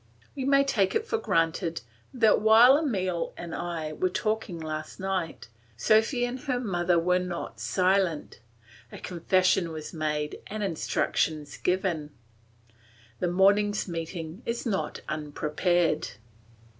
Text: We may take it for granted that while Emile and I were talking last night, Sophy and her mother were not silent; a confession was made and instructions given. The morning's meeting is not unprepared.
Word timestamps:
We 0.35 0.45
may 0.45 0.63
take 0.63 0.95
it 0.95 1.05
for 1.05 1.19
granted 1.19 1.81
that 2.11 2.41
while 2.41 2.75
Emile 2.79 3.35
and 3.37 3.53
I 3.53 3.93
were 3.93 4.09
talking 4.09 4.59
last 4.59 4.99
night, 4.99 5.47
Sophy 5.77 6.25
and 6.25 6.39
her 6.39 6.59
mother 6.59 6.97
were 6.97 7.19
not 7.19 7.59
silent; 7.59 8.39
a 8.91 8.97
confession 8.97 9.71
was 9.71 9.93
made 9.93 10.39
and 10.47 10.63
instructions 10.63 11.55
given. 11.57 12.09
The 13.19 13.27
morning's 13.31 13.87
meeting 13.87 14.41
is 14.43 14.65
not 14.65 15.01
unprepared. 15.07 16.09